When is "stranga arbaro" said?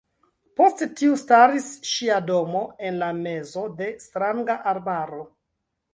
4.07-5.25